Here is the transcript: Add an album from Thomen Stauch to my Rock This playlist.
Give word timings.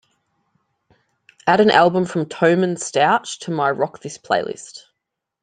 Add 1.45 1.59
an 1.59 1.69
album 1.69 2.05
from 2.05 2.25
Thomen 2.27 2.75
Stauch 2.79 3.37
to 3.41 3.51
my 3.51 3.69
Rock 3.69 4.01
This 4.01 4.17
playlist. 4.17 4.85